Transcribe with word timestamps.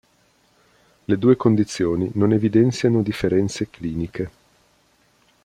Le 1.05 1.15
due 1.19 1.35
condizioni 1.35 2.09
non 2.15 2.33
evidenziano 2.33 3.03
differenze 3.03 3.69
cliniche. 3.69 4.31